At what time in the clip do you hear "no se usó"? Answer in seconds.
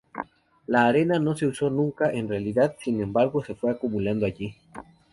1.19-1.69